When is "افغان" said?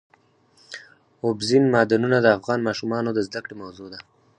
2.37-2.59